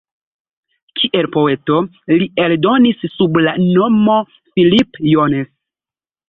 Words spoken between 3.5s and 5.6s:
nomo "Philippe Jones".